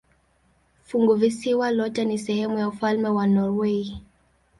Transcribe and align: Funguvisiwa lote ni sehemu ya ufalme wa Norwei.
Funguvisiwa 0.83 1.71
lote 1.71 2.05
ni 2.05 2.17
sehemu 2.17 2.57
ya 2.57 2.67
ufalme 2.67 3.09
wa 3.09 3.27
Norwei. 3.27 4.03